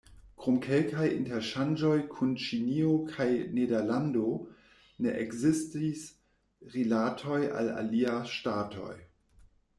Krom 0.43 0.55
kelkaj 0.67 1.09
interŝanĝoj 1.17 1.97
kun 2.13 2.31
Ĉinio 2.45 2.95
kaj 3.11 3.27
Nederlando 3.59 4.25
ne 5.07 5.15
ekzistis 5.27 6.09
rilatoj 6.79 7.41
al 7.63 7.73
aliaj 7.85 8.19
ŝtatoj. 8.35 8.99